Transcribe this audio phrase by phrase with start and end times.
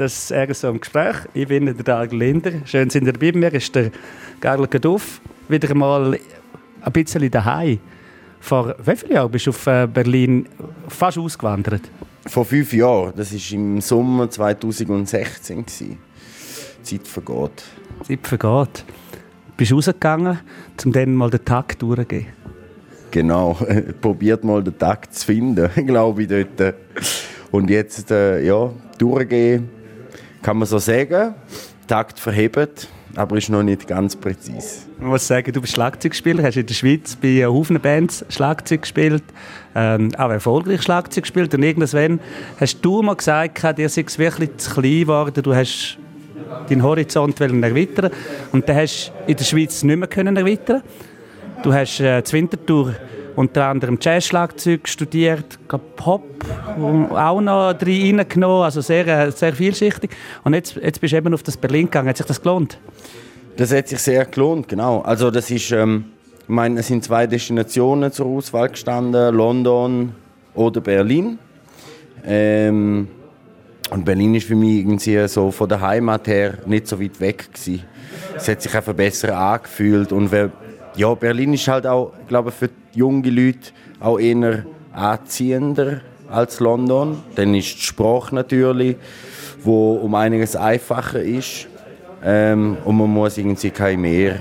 [0.00, 1.14] Das ist so im Gespräch.
[1.34, 2.52] Ich bin der Dag Linder.
[2.64, 3.32] Schön sind ihr dabei.
[3.32, 3.90] Mir ist der
[4.40, 6.18] Garl Gaduff wieder mal
[6.80, 7.80] ein bisschen daheim.
[8.40, 10.48] Vor wie vielen Jahren bist du auf äh, Berlin
[10.88, 11.82] fast ausgewandert?
[12.26, 13.12] Vor fünf Jahren.
[13.14, 15.66] Das war im Sommer 2016.
[15.66, 15.98] Die
[16.82, 17.62] Zeit vergeht.
[18.08, 18.84] Die Zeit vergeht.
[19.58, 20.38] Bist du rausgegangen,
[20.82, 22.28] um dann mal den Tag durchzugehen?
[23.10, 23.58] Genau.
[24.00, 26.74] Probiert mal den Tag zu finden, glaube ich, dort.
[27.50, 29.68] Und jetzt, äh, ja, durchgehen,
[30.42, 31.34] kann man so sagen.
[31.86, 34.86] Takt verhebt aber ist noch nicht ganz präzise.
[34.98, 39.22] Man muss sagen, du bist Schlagzeugspieler, hast in der Schweiz bei Haufen Bands Schlagzeug gespielt,
[39.74, 42.20] ähm, auch erfolgreich Schlagzeug gespielt und irgendwann
[42.58, 45.98] hast du mal gesagt, dir sei es wirklich zu klein geworden, du hast
[46.68, 48.10] deinen Horizont erweitern
[48.52, 50.82] und dann hast du in der Schweiz nicht mehr können erweitern.
[51.62, 52.94] Du hast äh, die Wintertour
[53.36, 55.58] unter anderem Jazz-Schlagzeug studiert,
[55.96, 56.22] Pop
[57.10, 60.10] auch noch reingenommen, also sehr, äh, sehr vielschichtig.
[60.44, 62.08] Und jetzt, jetzt bist du eben auf das Berlin gegangen.
[62.08, 62.78] Hat sich das gelohnt?
[63.56, 65.00] Das hat sich sehr gelohnt, genau.
[65.00, 66.06] Also das ist, ähm,
[66.42, 70.14] ich meine, es sind zwei Destinationen zur Auswahl gestanden, London
[70.54, 71.38] oder Berlin.
[72.24, 73.08] Ähm,
[73.90, 77.52] und Berlin ist für mich irgendwie so von der Heimat her nicht so weit weg
[77.52, 77.82] gewesen.
[78.36, 80.30] Es hat sich einfach besser angefühlt und
[81.00, 83.70] ja, Berlin ist halt auch, glaube ich, für junge Leute
[84.00, 87.22] auch eher anziehender als London.
[87.36, 88.96] Dann ist die Sprache natürlich,
[89.62, 91.68] wo um einiges einfacher ist.
[92.22, 94.40] Ähm, und man muss irgendwie kein Meer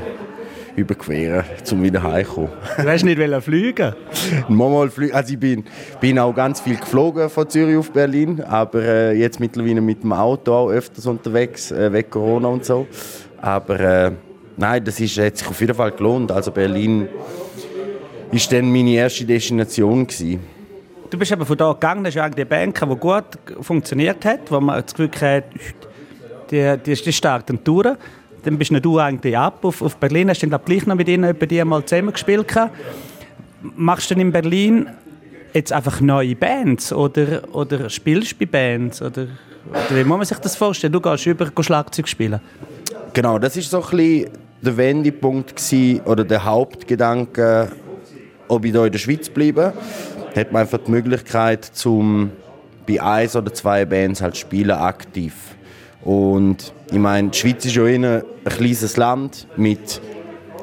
[0.75, 2.49] überqueren, um wieder heimzukommen.
[2.75, 3.93] Du hast nicht fliegen
[4.49, 5.13] Mal fliegen.
[5.13, 5.63] Also ich bin,
[6.01, 10.11] bin auch ganz viel geflogen von Zürich auf Berlin, aber äh, jetzt mittlerweile mit dem
[10.11, 12.85] Auto auch öfters unterwegs, äh, wegen Corona und so.
[13.41, 14.11] Aber äh,
[14.59, 16.31] nein, das ist, hat sich auf jeden Fall gelohnt.
[16.31, 17.07] Also Berlin
[18.31, 20.39] ist dann meine erste Destination gewesen.
[21.09, 23.25] Du bist eben von da gegangen, das ist eigentlich eine Bank, die gut
[23.61, 25.45] funktioniert hat, wo man das Gefühl hat,
[26.51, 27.95] die, die, die starten durch.
[28.43, 31.35] Dann bist du eigentlich ab auf, auf Berlin, hast dann glaub, gleich noch mit ihnen
[31.37, 32.53] die mal zusammen gespielt.
[33.75, 34.87] Machst du denn in Berlin
[35.53, 39.01] jetzt einfach neue Bands oder, oder spielst du bei Bands?
[39.01, 39.23] Oder,
[39.71, 40.93] oder wie muss man sich das vorstellen?
[40.93, 42.39] Du gehst über Schlagzeug spielen.
[43.13, 44.29] Genau, das ist so ein bisschen
[44.61, 47.71] der Wendepunkt gewesen, oder der Hauptgedanke,
[48.47, 49.73] ob ich hier in der Schweiz bleibe.
[50.35, 52.31] Hat man einfach die Möglichkeit, zum
[52.87, 55.33] bei eins oder zwei Bands halt spielen aktiv.
[56.01, 60.01] Und ich meine, die Schweiz ist ja ein, ein kleines Land mit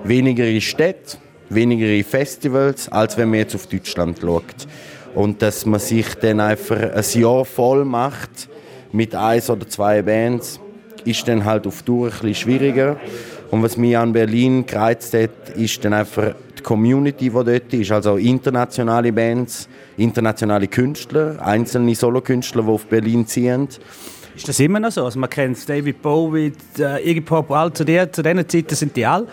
[0.04, 1.18] weniger Städten,
[1.50, 4.66] weniger Festivals, als wenn man jetzt auf Deutschland schaut.
[5.14, 8.48] Und dass man sich dann einfach ein Jahr voll macht
[8.92, 10.60] mit eins oder zwei Bands,
[11.04, 12.96] ist dann halt auf Tour ein bisschen schwieriger.
[13.50, 17.92] Und was mich an Berlin gereizt hat, ist dann einfach die Community, die dort ist.
[17.92, 23.68] Also internationale Bands, internationale Künstler, einzelne Solokünstler, die auf Berlin ziehen.
[24.36, 25.04] Ist das immer noch so?
[25.04, 28.94] Also man kennt David Bowie, äh, Iggy Pop, all zu, der, zu diesen Zeiten sind
[28.94, 29.26] die alle.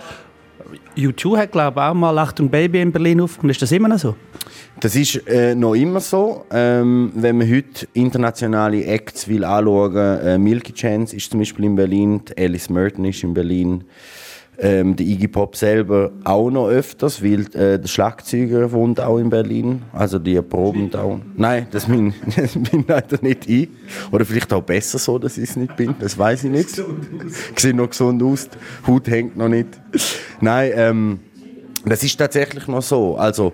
[0.97, 3.51] U2 hat, glaube ich, auch mal Achtung Baby in Berlin aufgenommen.
[3.51, 4.15] Ist das immer noch so?
[4.79, 6.45] Das ist äh, noch immer so.
[6.51, 11.75] Ähm, wenn man heute internationale Acts will anschauen, äh, Milky Chance ist zum Beispiel in
[11.75, 13.83] Berlin, Alice Merton ist in Berlin,
[14.57, 19.29] ähm, der Iggy Pop selber auch noch öfters, weil äh, der Schlagzeuger wohnt auch in
[19.29, 19.81] Berlin.
[19.93, 21.19] Also die proben da.
[21.35, 23.69] Nein, das bin, das bin leider nicht ich.
[24.11, 25.95] Oder vielleicht auch besser so, dass ich es nicht bin.
[25.99, 26.69] Das weiß ich nicht.
[27.55, 28.49] Sieht noch gesund aus.
[28.87, 29.69] Haut hängt noch nicht.
[30.39, 31.19] Nein, ähm,
[31.85, 33.17] das ist tatsächlich noch so.
[33.17, 33.53] Also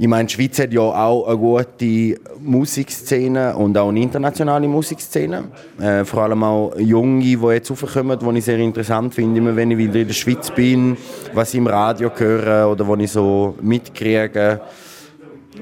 [0.00, 5.44] ich meine, die Schweiz hat ja auch eine gute Musikszene und auch eine internationale Musikszene.
[5.80, 9.72] Äh, vor allem auch Junge, die jetzt aufkommen, die ich sehr interessant finde, immer wenn
[9.72, 10.96] ich wieder in der Schweiz bin,
[11.34, 14.60] was ich im Radio höre oder was ich so mitkriege.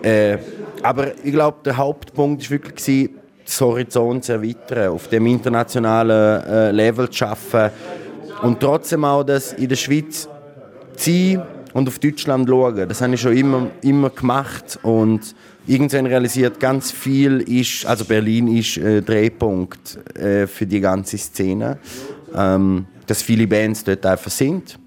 [0.03, 0.37] Äh,
[0.83, 3.11] aber ich glaube, der Hauptpunkt war wirklich,
[3.43, 7.73] das Horizont zu erweitern, auf dem internationalen äh, Level zu arbeiten
[8.43, 10.29] und trotzdem auch das in der Schweiz
[10.95, 11.43] sein,
[11.77, 12.89] und auf Deutschland schauen.
[12.89, 15.35] Das habe ich schon immer, immer gemacht und
[15.67, 21.77] irgendwann realisiert, ganz viel ist, also Berlin ist äh, Drehpunkt äh, für die ganze Szene,
[22.35, 24.79] ähm, dass viele Bands dort einfach sind.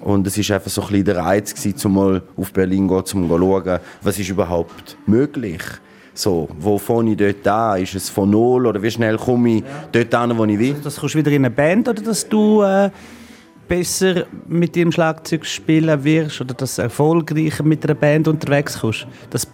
[0.00, 3.18] Und es war einfach so ein bisschen der Reiz gewesen, um mal auf Berlin zu
[3.18, 5.60] gehen, um zu schauen, was ist überhaupt möglich.
[6.14, 7.82] So, wo fange ich dort an?
[7.82, 10.70] Ist es von null oder wie schnell komme ich dort an, wo ich will?
[10.70, 12.90] Also das kommst du wieder in eine Band oder dass du äh,
[13.72, 19.06] besser mit dem Schlagzeug spielen wirst oder dass du erfolgreicher mit einer Band unterwegs kommst?
[19.30, 19.48] Das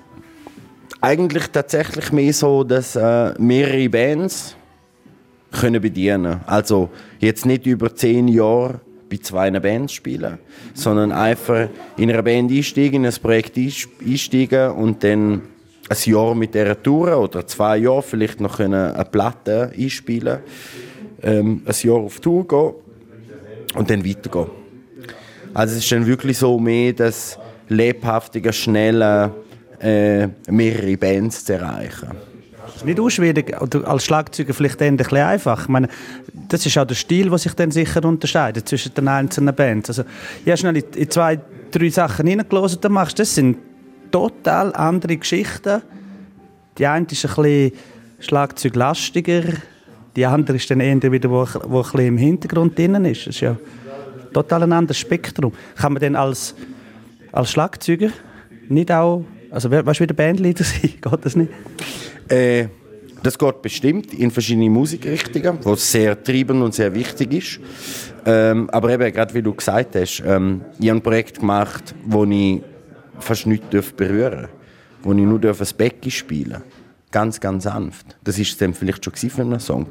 [1.01, 4.57] Eigentlich tatsächlich mehr so, dass äh, mehrere Bands
[5.53, 6.41] können bedienen.
[6.47, 10.39] Also jetzt nicht über zehn Jahre bei zwei Bands spielen,
[10.75, 15.43] sondern einfach in einer Band einsteigen, in ein Projekt einsteigen und dann
[15.89, 20.41] ein Jahr mit dieser Tour oder zwei Jahre vielleicht noch eine Platte einspielen
[21.23, 22.88] ähm, ein Jahr auf Tour gehen
[23.75, 24.47] und dann weitergehen.
[25.55, 27.39] Also es ist dann wirklich so mehr das
[27.69, 29.33] lebhaftige, schnelle,
[29.81, 32.09] äh, mehrere Bands zu erreichen.
[32.75, 35.63] Ist nicht schwierig, oder als Schlagzeuger vielleicht ein bisschen einfach.
[35.63, 35.89] Ich meine,
[36.49, 39.91] das ist auch der Stil, der sich dann sicher unterscheidet zwischen den einzelnen Bands.
[39.91, 40.05] Also,
[40.45, 43.57] ich habe schnell in zwei, drei Sachen reingelassen, dann machst das sind
[44.13, 45.83] total andere Geschichten.
[46.79, 47.73] Die eine ist ein bisschen
[48.21, 49.43] schlagzeuglastiger,
[50.19, 53.29] die andere ist dann eher wieder, wo, wo ein im Hintergrund drin ist.
[53.29, 53.57] Das ist ja
[54.33, 55.53] total ein anderes Spektrum.
[55.77, 56.57] Kann man denn als,
[57.31, 58.11] als Schlagzeuger
[58.69, 60.93] nicht auch, also weißt du, wie der Bandleader sein?
[61.01, 61.53] Geht das nicht?
[62.29, 62.67] Äh,
[63.23, 67.61] das geht bestimmt in verschiedene Musikrichtungen, was sehr treibend und sehr wichtig ist.
[68.27, 72.25] Ähm, aber eben, gerade wie du gesagt hast, ähm, ich habe ein Projekt gemacht, wo
[72.25, 72.61] ich
[73.21, 74.51] fast nichts berühren darf,
[75.05, 76.78] wo ich nur das Becken spielen darf.
[77.11, 78.17] Ganz, ganz sanft.
[78.23, 79.87] Das ist dann vielleicht schon für einen Song.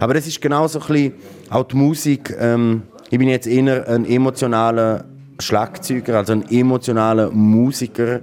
[0.00, 1.12] Aber das ist genauso ein bisschen
[1.50, 2.34] auch die Musik.
[2.38, 5.04] Ähm, ich bin jetzt eher ein emotionaler
[5.38, 8.20] Schlagzeuger, also ein emotionaler Musiker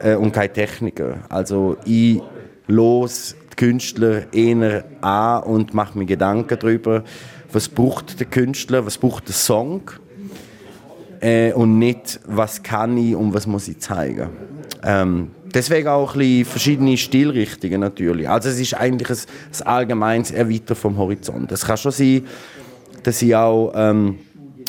[0.00, 1.20] äh, und kein Techniker.
[1.28, 2.20] Also ich
[2.66, 7.04] los die Künstler eher an und mache mir Gedanken darüber,
[7.52, 9.82] was braucht der Künstler, was braucht der Song
[11.20, 14.28] äh, und nicht, was kann ich und was muss ich zeigen.
[14.84, 18.28] Ähm, deswegen auch ein bisschen verschiedene Stilrichtungen natürlich.
[18.28, 19.16] Also es ist eigentlich ein,
[19.60, 21.50] ein allgemeines Erweitern vom Horizont.
[21.52, 22.26] Es kann schon sein,
[23.02, 24.18] dass ich auch ähm,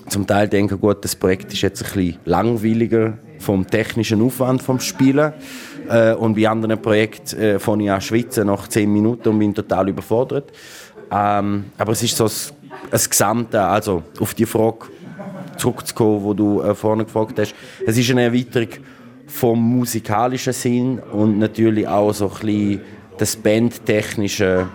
[0.10, 4.80] zum Teil denke, gut, das Projekt ist jetzt ein bisschen langweiliger vom technischen Aufwand vom
[4.80, 5.34] Spielen.
[5.90, 9.54] Äh, und bei anderen Projekten äh, fange ich an schwitzen nach zehn Minuten und bin
[9.54, 10.52] total überfordert.
[11.12, 14.88] Ähm, aber es ist so ein, Gesamte, also auf die Frage
[15.58, 17.54] zurückzukommen, wo du äh, vorne gefragt hast.
[17.86, 18.70] Es ist eine Erweiterung
[19.28, 22.82] vom musikalischen Sinn und natürlich auch so ein
[23.18, 24.68] das Bandtechnische,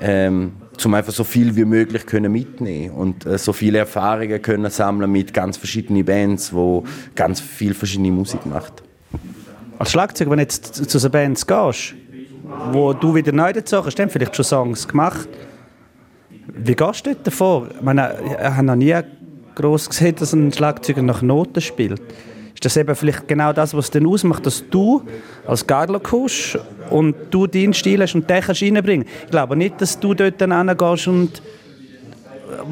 [0.00, 0.52] ähm,
[0.84, 5.10] um einfach so viel wie möglich können mitnehmen und äh, so viele Erfahrungen können sammeln
[5.10, 6.84] mit ganz verschiedenen Bands, wo
[7.14, 8.82] ganz viel verschiedene Musik macht.
[9.78, 11.94] Als Schlagzeuger, wenn du jetzt zu so Bands gehst,
[12.72, 15.28] wo du wieder neu dazu hast, dann vielleicht schon Songs gemacht.
[16.46, 17.68] Wie gehst du davor?
[17.68, 18.96] Ich, ich habe noch nie
[19.56, 22.00] groß gesehen, dass ein Schlagzeuger nach Noten spielt
[22.58, 25.04] ist das eben vielleicht genau das, was es ausmacht, dass du
[25.46, 26.58] als Garlo kommst
[26.90, 29.06] und du deinen Stil hast und den kannst reinbringen.
[29.26, 31.40] Ich glaube nicht, dass du dort dann hingehst und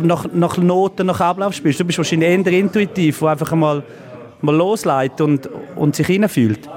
[0.02, 1.78] nach, nach Noten, nach Ablauf spielst.
[1.78, 3.84] Du bist wahrscheinlich eher intuitiv, der einfach mal,
[4.40, 6.68] mal losleitet und, und sich reinfühlt.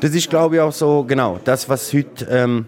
[0.00, 2.26] Das ist, glaube ich, auch so, genau, das, was heute...
[2.28, 2.66] Ähm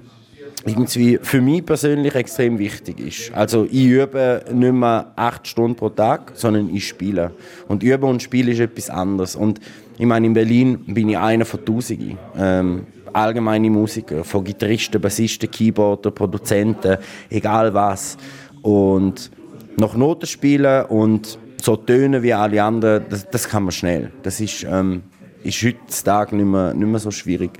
[0.67, 3.33] irgendwie für mich persönlich extrem wichtig ist.
[3.35, 7.33] Also ich übe nicht mehr acht Stunden pro Tag, sondern ich spiele.
[7.69, 9.37] Und üben und spielen ist etwas anderes.
[9.37, 9.61] Und
[9.99, 12.19] ich meine, in Berlin bin ich einer von Tausenden.
[12.37, 16.99] Ähm, allgemeine Musiker, von Gitarristen, Bassisten, Keyboarder, Produzenten,
[17.31, 18.17] egal was.
[18.63, 19.31] Und
[19.77, 24.13] noch Noten spielen und so tönen wie alle anderen, das, das kann man schnell.
[24.23, 25.03] Das ist, ähm,
[25.43, 27.53] ist heutzutage nicht mehr, nicht mehr so schwierig.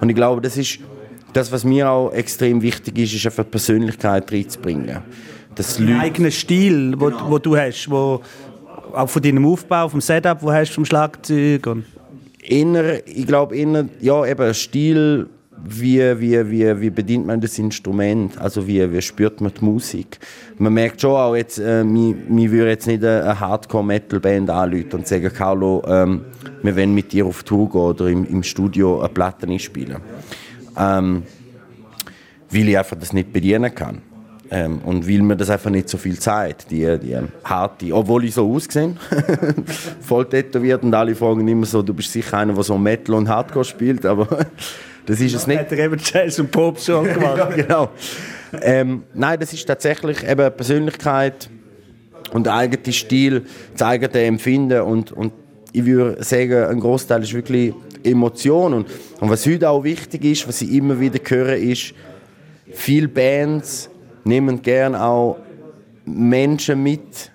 [0.00, 0.78] Und ich glaube, das ist
[1.32, 4.98] das, was mir auch extrem wichtig ist, ist einfach Persönlichkeit reinzubringen.
[5.54, 7.30] Das Ein eigener Stil, wo, genau.
[7.30, 8.20] wo du hast, wo
[8.94, 11.84] auch von deinem Aufbau, vom Setup, wo hast du vom Schlagzeug und
[12.42, 15.28] Inner, ich glaube inner, ja eben Stil,
[15.64, 20.18] wie, wie, wie, wie bedient man das Instrument, also wie, wie spürt man die Musik.
[20.58, 25.06] Man merkt schon auch jetzt, äh, mir, mir würde jetzt nicht eine Hardcore-Metal-Band anrufen und
[25.06, 26.22] sagen, Carlo, ähm,
[26.62, 29.98] wir wollen mit dir auf Tour gehen oder im, im Studio eine Platte einspielen
[30.76, 31.24] ähm,
[32.50, 34.02] weil ich einfach das nicht bedienen kann.
[34.50, 38.34] Ähm, und weil mir das einfach nicht so viel Zeit, die, die harte, obwohl ich
[38.34, 38.94] so aussehe,
[40.00, 43.30] voll tätowiert und alle fragen immer so, du bist sicher einer, der so Metal und
[43.30, 44.26] Hardcore spielt, aber
[45.06, 45.58] das ist es nicht.
[45.58, 47.56] Hat er eben Jazz und Pop schon gemacht.
[47.56, 47.88] genau.
[48.60, 51.48] Ähm, nein, das ist tatsächlich eben Persönlichkeit
[52.34, 55.32] und der eigene Stil, das eigene Empfinden und, und
[55.72, 57.72] ich würde sagen, ein Großteil ist wirklich
[58.04, 58.74] Emotion.
[58.74, 58.86] Und,
[59.20, 61.94] und was heute auch wichtig ist, was ich immer wieder höre, ist,
[62.72, 63.90] viele Bands
[64.24, 65.38] nehmen gerne auch
[66.04, 67.30] Menschen mit,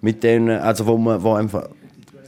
[0.00, 1.68] mit denen, also wo man, wo einfach,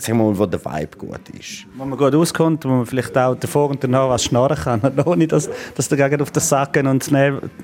[0.02, 1.66] sagen wir mal, wo der Vibe gut ist.
[1.76, 5.26] Wo man gut auskommt, wo man vielleicht auch davor und danach was schnarren kann, ohne
[5.26, 7.11] dass, dass dagegen auf den Sacken und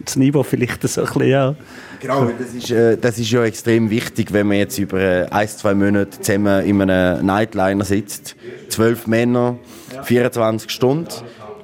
[0.04, 1.54] das Niveau vielleicht so ein bisschen, ja.
[2.00, 5.48] Genau, das ist, äh, das ist ja extrem wichtig, wenn man jetzt über äh, ein,
[5.48, 8.36] zwei Monate zusammen in einem Nightliner sitzt.
[8.68, 9.56] Zwölf Männer,
[10.02, 11.08] 24 Stunden.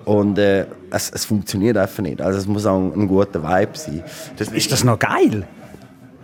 [0.04, 2.20] Und äh, es, es, funktioniert einfach nicht.
[2.20, 4.02] Also es muss auch ein, ein guter Vibe sein.
[4.36, 5.46] Das ist das noch geil?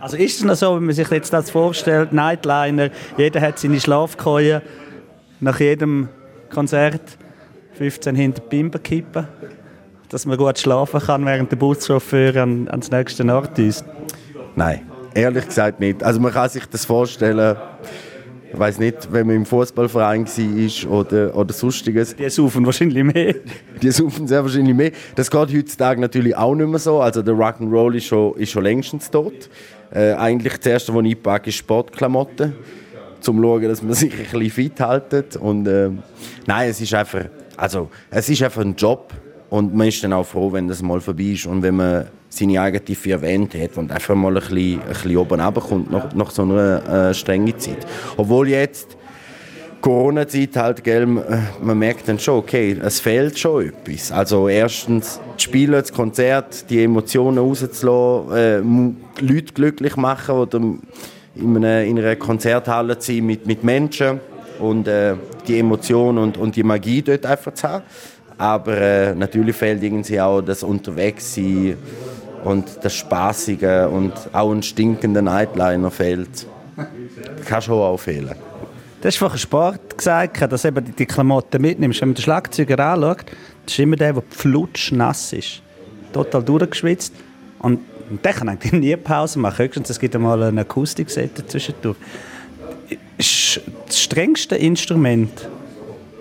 [0.01, 3.79] Also ist es noch so, wenn man sich jetzt das vorstellt, Nightliner, jeder hat seine
[3.79, 4.63] Schlafkeule,
[5.39, 6.09] nach jedem
[6.51, 7.17] Konzert
[7.73, 9.27] 15 hinter Bimber kippen?
[10.11, 13.85] dass man gut schlafen kann, während der Buschauffeur an, ans nächste Ort ist?
[14.57, 14.81] Nein,
[15.13, 16.03] ehrlich gesagt nicht.
[16.03, 17.55] Also man kann sich das vorstellen,
[18.51, 22.13] ich weiß nicht, wenn man im Fußballverein war oder, oder sonstiges.
[22.13, 23.35] Die saufen wahrscheinlich mehr.
[23.81, 24.91] Die saufen sehr wahrscheinlich mehr.
[25.15, 26.99] Das geht heutzutage natürlich auch nicht mehr so.
[26.99, 29.49] Also der Rock'n'Roll ist schon, ist schon längstens tot.
[29.93, 32.53] Äh, eigentlich das Erste, was ich packe, ist Sportklamotten.
[32.53, 35.35] Um zu schauen, dass man sich ein bisschen fit hält.
[35.37, 35.89] Und, äh,
[36.47, 37.25] nein, es ist einfach,
[37.57, 39.13] also, es ist einfach ein Job.
[39.49, 42.61] Und man ist dann auch froh, wenn das mal vorbei ist und wenn man seine
[42.61, 46.31] eigene vier Wände hat und einfach mal ein bisschen, ein bisschen oben runterkommt nach, nach
[46.31, 47.85] so einer äh, strengen Zeit.
[48.15, 48.95] Obwohl jetzt
[49.81, 54.11] Corona-Zeit halt, gell, man merkt dann schon, okay, es fehlt schon etwas.
[54.11, 60.59] Also erstens das Spielen, das Konzert, die Emotionen rauszulassen, äh, Leute glücklich machen oder
[61.35, 64.19] in einer, in einer Konzerthalle zu sein mit, mit Menschen
[64.59, 65.15] und äh,
[65.47, 67.83] die Emotionen und, und die Magie dort einfach zu haben.
[68.37, 71.77] Aber äh, natürlich fehlt irgendwie auch das Unterwegssein
[72.43, 76.47] und das Spaßige und auch ein stinkender Nightliner fehlt.
[77.45, 78.35] Kann schon auch fehlen.
[79.01, 82.01] Du hast vorhin Sport gesagt, dass eben die Klamotten mitnimmst.
[82.01, 83.25] Wenn man den Schlagzeuger anschaut,
[83.65, 85.61] das ist immer der, der flutschnass ist.
[86.13, 87.13] Total durchgeschwitzt.
[87.59, 87.79] Und
[88.23, 89.57] der kann eigentlich nie Pause machen.
[89.65, 91.97] Höchstens es gibt einmal eine Akustikseite zwischendurch.
[93.17, 95.47] Das strengste Instrument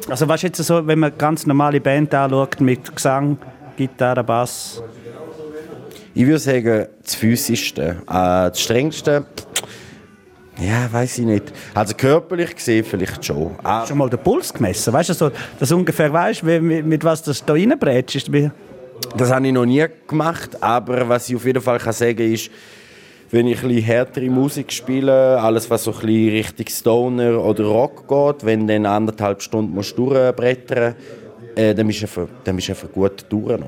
[0.08, 3.38] also was jetzt so, wenn man ganz normale Band anschaut mit Gesang,
[3.76, 4.82] Gitarre, Bass?
[6.14, 8.02] Ich würde sagen, das Physischste.
[8.08, 9.26] Äh, das Strengste,
[10.60, 11.52] ja, weiß ich nicht.
[11.74, 13.56] Also körperlich gesehen vielleicht schon.
[13.62, 13.86] Ah.
[13.86, 14.92] Schon mal den Puls gemessen?
[14.92, 18.30] Weißt du, so, dass ungefähr weißt, mit, mit was das da reinbrätst?
[19.16, 22.32] Das habe ich noch nie gemacht, aber was ich auf jeden Fall kann sagen kann,
[22.32, 22.50] ist,
[23.30, 28.44] wenn ich ein härtere Musik spiele, alles was so ein Richtung Stoner oder Rock geht,
[28.44, 30.94] wenn dann anderthalb Stunden musst du durchbrettern
[31.54, 33.60] äh, dann bist du einfach, dann bist du einfach gut durch.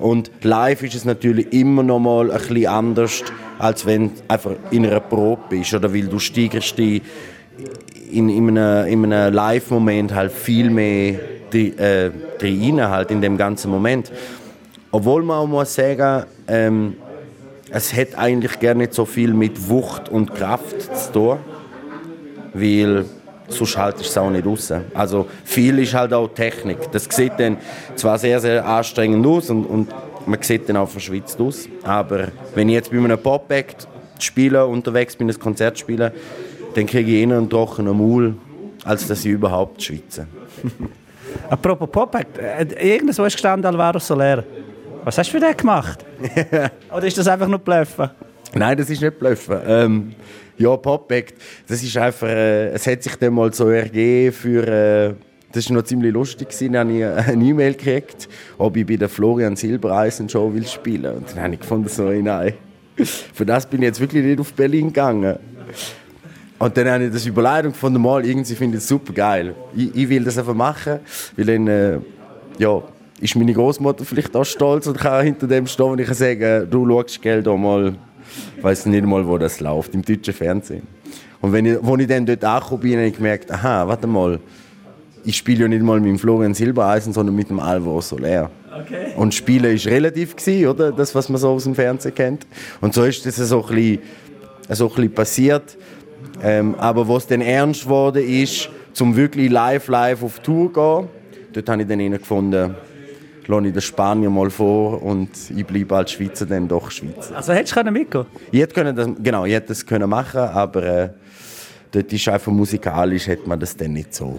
[0.00, 3.22] Und live ist es natürlich immer noch mal ein bisschen anders,
[3.58, 7.02] als wenn du einfach in einer Probe bist oder weil du steigerst die
[8.10, 11.18] in, in einem, in einem Live-Moment halt viel mehr
[11.50, 14.10] drin, äh, drin halt in dem ganzen Moment.
[14.90, 16.94] Obwohl man auch muss sagen, ähm,
[17.70, 21.36] es hat eigentlich gar nicht so viel mit Wucht und Kraft zu tun,
[22.54, 23.04] weil
[23.48, 24.72] sonst haltest du es auch nicht raus.
[24.94, 26.90] Also viel ist halt auch Technik.
[26.92, 27.56] Das sieht dann
[27.96, 29.88] zwar sehr, sehr anstrengend aus und, und
[30.26, 33.88] man sieht dann auch verschwitzt aus, aber wenn ich jetzt bei einem Pop-Act
[34.18, 36.12] spiele, unterwegs bin, ein Konzert spiele,
[36.74, 38.34] dann kriege ich eher einen trockenen Maul,
[38.84, 40.26] als dass ich überhaupt schwitze.
[41.50, 44.44] Apropos Pop-Act, äh, irgendwo ist gestanden Alvaro Soler.
[45.04, 46.04] Was hast du für den gemacht?
[46.94, 48.10] Oder ist das einfach nur Bluffen?
[48.54, 49.58] Nein, das ist nicht Bluffen.
[49.66, 50.14] Ähm,
[50.58, 51.34] ja, Pop-Act,
[51.66, 55.14] das ist einfach, äh, es hat sich dann mal so ergeben für, äh,
[55.52, 56.72] das war noch ziemlich lustig, gewesen.
[56.72, 61.16] dann habe ich eine E-Mail gekriegt, ob ich bei der Florian Silbereisen Show will spielen
[61.16, 62.54] Und dann habe ich gefunden, so, nein,
[63.34, 65.38] für das bin ich jetzt wirklich nicht auf Berlin gegangen.
[66.58, 69.54] Und dann habe ich das überlegt und gefunden, mal, irgendwie finde ich es super geil.
[69.76, 70.98] Ich, ich, will das einfach machen,
[71.36, 71.98] weil dann, äh,
[72.58, 72.82] ja,
[73.20, 76.68] ist meine Großmutter vielleicht auch stolz und kann hinter dem stehen und ich kann sagen,
[76.68, 77.94] du schaust Geld auch mal,
[78.60, 80.82] weiß nicht mal, wo das läuft, im deutschen Fernsehen.
[81.40, 84.40] Und wenn ich, als ich dann dort angekommen bin, habe ich gemerkt, aha, warte mal,
[85.24, 88.50] ich spiele ja nicht mal mit dem Florian Silbereisen, sondern mit dem Alvaro Soler.
[88.82, 89.12] Okay.
[89.16, 90.92] Und Spielen war relativ, gewesen, oder?
[90.92, 92.46] Das, was man so aus dem Fernsehen kennt.
[92.80, 93.98] Und so ist das so ein bisschen,
[94.70, 95.76] so ein bisschen passiert.
[96.42, 101.08] Ähm, aber was dann ernst geworden ist, zum wirklich live, live auf Tour zu gehen,
[101.52, 102.74] dort habe ich dann gefunden,
[103.48, 107.36] lasse ich den Spanier mal vor und ich bleibe als Schweizer dann doch Schweizer.
[107.36, 111.10] Also hättest du mitgehen ich hätte das, Genau, ich hätte das können machen aber äh,
[111.90, 114.38] dort ist einfach musikalisch, hätte man das dann nicht so,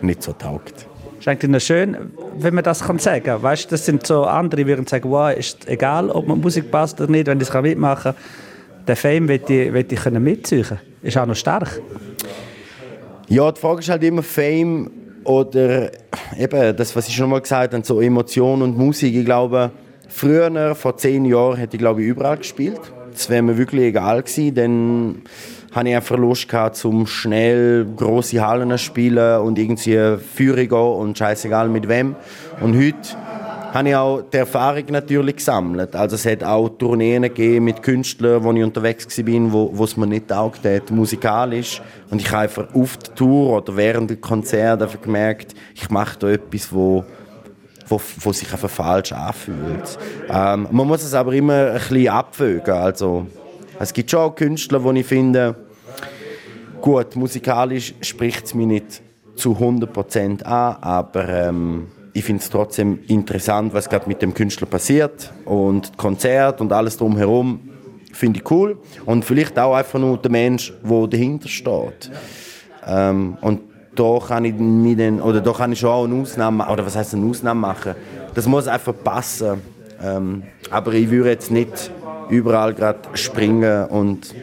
[0.00, 0.86] nicht so taugt.
[1.18, 1.96] Ist eigentlich noch schön,
[2.38, 3.42] wenn man das kann sagen kann.
[3.42, 6.98] Weißt, das sind so andere, die würden sagen, wow, ist egal, ob man Musik passt
[6.98, 8.86] oder nicht, wenn ich es mitmachen kann.
[8.88, 10.78] Den Fame will ich, will ich mitziehen.
[11.02, 11.82] Ist auch noch stark.
[13.28, 14.90] Ja, die Frage ist halt immer Fame
[15.24, 15.90] oder
[16.38, 19.14] eben das, was ich schon mal gesagt habe, so Emotion und Musik.
[19.14, 19.70] Ich glaube,
[20.08, 22.80] früher, vor zehn Jahren, hätte ich glaube ich überall gespielt.
[23.12, 25.22] Das wäre mir wirklich egal gewesen, denn
[25.72, 31.18] hatte ich einfach Lust gehabt, zum schnell große Hallen zu spielen und irgendwie Führung und
[31.18, 32.16] scheißegal mit wem.
[32.60, 33.16] Und heute
[33.72, 35.94] habe ich auch die Erfahrung natürlich gesammelt.
[35.94, 39.96] Also es hat auch Tourneen gegeben mit Künstlern, wo ich unterwegs war, wo, wo es
[39.96, 41.80] mir nicht taugt hat, musikalisch.
[42.10, 46.18] Und ich habe einfach auf der Tour oder während der Konzert einfach gemerkt, ich mache
[46.18, 47.04] da etwas, wo,
[47.86, 49.98] wo, wo sich einfach falsch anfühlt.
[50.28, 52.74] Ähm, man muss es aber immer ein bisschen abwägen.
[52.74, 53.26] Also,
[53.78, 55.54] es gibt schon auch Künstler, wo ich finde,
[56.80, 59.02] gut, musikalisch spricht es mich nicht
[59.36, 64.66] zu 100% an, aber ähm, ich finde es trotzdem interessant, was gerade mit dem Künstler
[64.66, 67.60] passiert und Konzert und alles drumherum
[68.12, 72.10] finde ich cool und vielleicht auch einfach nur der Mensch, der dahinter steht.
[72.86, 73.60] Ähm, und
[73.94, 76.96] da kann ich mir dann, oder da kann ich schon auch eine Ausnahme, oder was
[76.96, 77.94] heißt eine Ausnahme machen?
[78.34, 79.60] Das muss einfach passen.
[80.02, 81.90] Ähm, aber ich würde jetzt nicht
[82.30, 84.34] überall gerade springen und,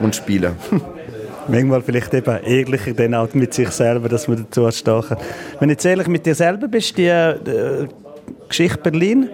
[0.00, 0.56] und spielen.
[1.48, 5.18] Manchmal vielleicht eben ehrlicher dann auch mit sich selber, dass man dazu stehen kann.
[5.60, 7.86] Wenn du jetzt ehrlich mit dir selber bist, die äh,
[8.48, 9.28] Geschichte Berlin,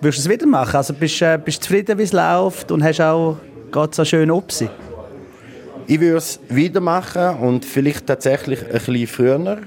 [0.00, 0.76] würdest du es wieder machen?
[0.76, 3.38] Also bist du äh, zufrieden, wie es läuft und hast auch
[3.72, 4.68] geht so schön Opsi?
[5.86, 9.58] Ich würde es wieder machen und vielleicht tatsächlich ein bisschen früher.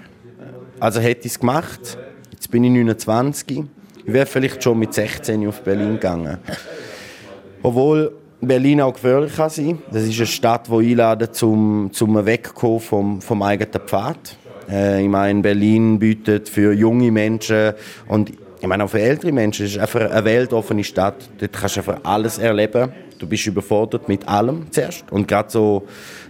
[0.79, 1.97] Also hätte ich es gemacht.
[2.31, 3.63] Jetzt bin ich 29.
[4.05, 6.37] Ich wäre vielleicht schon mit 16 auf Berlin gegangen.
[7.61, 9.79] Obwohl Berlin auch gefährlich kann sein.
[9.91, 14.37] Das ist eine Stadt, die einladet zum, zum Wegkommen vom, vom eigenen Pfad.
[14.69, 17.73] Äh, ich meine, Berlin bietet für junge Menschen
[18.07, 21.29] und ich meine auch für ältere Menschen, ist einfach eine weltoffene Stadt.
[21.37, 22.91] Dort kannst du einfach alles erleben.
[23.19, 25.11] Du bist überfordert mit allem zuerst.
[25.11, 25.83] Und gerade so,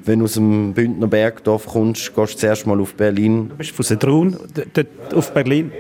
[0.04, 3.50] wenn du aus dem Bündner Bergdorf kommst, gehst du zuerst mal auf Berlin.
[3.50, 4.38] Du bist von Sedrun
[5.14, 5.72] auf Berlin?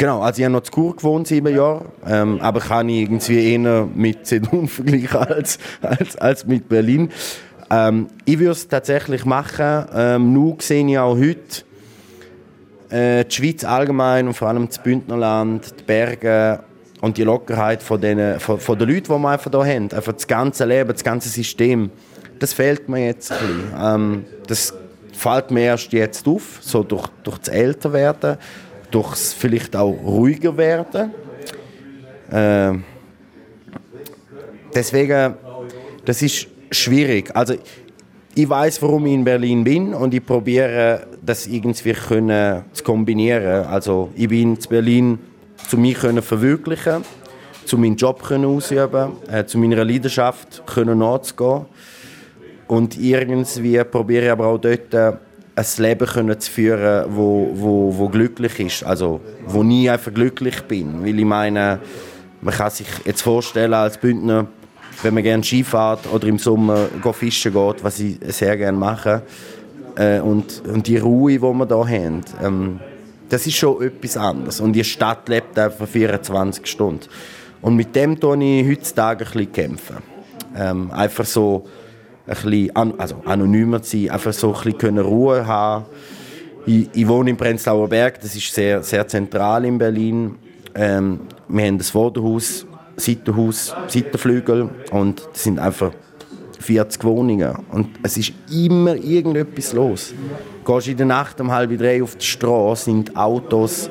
[0.00, 3.52] Genau, also ich habe noch zu Kur gewohnt, sieben Jahre, ähm, aber kann ich irgendwie
[3.52, 7.10] eher mit Sedun vergleichen als, als, als mit Berlin.
[7.70, 11.64] Ähm, ich würde es tatsächlich machen, ähm, nur sehe ich auch heute
[12.88, 16.60] äh, die Schweiz allgemein und vor allem das Bündnerland, die Berge
[17.02, 20.14] und die Lockerheit von den, von, von den Leuten, die wir einfach hier haben, einfach
[20.14, 21.90] das ganze Leben, das ganze System,
[22.38, 23.72] das fehlt mir jetzt ein bisschen.
[23.78, 24.72] Ähm, das
[25.12, 28.38] fällt mir erst jetzt auf, so durch, durch das Älterwerden
[28.90, 31.12] durchs vielleicht auch ruhiger werden.
[32.30, 32.78] Äh,
[34.74, 35.34] deswegen,
[36.04, 37.34] das ist schwierig.
[37.34, 37.54] Also
[38.34, 43.66] ich weiß, warum ich in Berlin bin und ich probiere das irgendwie können zu kombinieren.
[43.66, 45.18] Also ich bin in Berlin,
[45.68, 47.04] zu mir können verwirklichen,
[47.64, 51.66] zu meinem Job können ausüben, äh, zu meiner Leidenschaft können nachzugehen
[52.68, 54.94] und irgendwie probiere ich aber auch dort
[55.60, 60.62] ein Leben können zu führen, wo, wo, wo glücklich ist, also wo nie einfach glücklich
[60.62, 61.80] bin, weil ich meine,
[62.40, 64.46] man kann sich jetzt vorstellen als Bündner,
[65.02, 69.22] wenn man gerne Skifahrt oder im Sommer fischen geht, was ich sehr gerne mache,
[69.96, 72.80] äh, und, und die Ruhe, die wir hier haben, ähm,
[73.28, 74.60] das ist schon etwas anderes.
[74.60, 77.06] Und die Stadt lebt einfach 24 Stunden.
[77.62, 79.96] Und mit dem kämpfe ich heutzutage ein bisschen kämpfen.
[80.56, 81.68] Ähm, einfach so
[82.30, 85.84] ein bisschen also anonymer zu sein, einfach so ein bisschen Ruhe haben
[86.66, 90.36] ich, ich wohne im Prenzlauer Berg, das ist sehr, sehr zentral in Berlin.
[90.74, 92.66] Ähm, wir haben das Vorderhaus,
[92.96, 95.92] Seitenhaus, Seitenflügel und das sind einfach
[96.58, 100.14] 40 Wohnungen und es ist immer irgendetwas los.
[100.64, 103.88] Gehst in der Nacht um halb drei auf die Straße, sind Autos,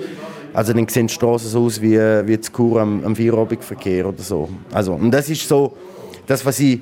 [0.53, 4.21] also dann sehen die Straßen so aus wie, wie zu Kur am, am Feierabendverkehr oder
[4.21, 4.49] so.
[4.71, 5.75] Also, und das ist so
[6.27, 6.79] das, was ich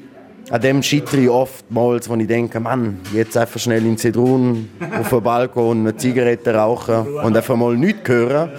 [0.50, 5.10] an dem scheitere ich oftmals, wo ich denke, Mann, jetzt einfach schnell in Zedrun auf
[5.10, 8.52] den Balkon eine Zigarette rauchen und einfach mal nichts hören,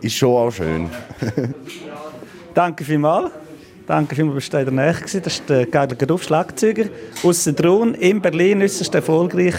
[0.00, 0.88] ist schon auch schön.
[2.54, 3.30] Danke vielmals.
[3.86, 5.14] Danke vielmals, dass du in der Nähe warst.
[5.14, 6.84] Das ist der Geiler Geruf, Schlagzeuger
[7.22, 9.54] aus Zedrun in Berlin, äußerst erfolgreich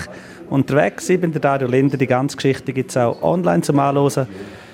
[0.50, 1.10] unterwegs.
[1.10, 1.98] Ich bin der Dario Linder.
[1.98, 4.28] Die ganze Geschichte gibt es auch online zum Anhören.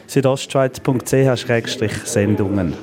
[0.07, 2.73] südostschweiz.ch-sendungen.